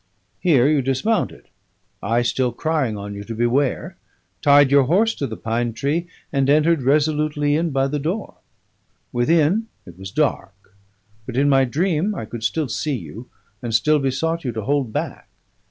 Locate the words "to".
3.23-3.35, 5.13-5.27, 14.53-14.63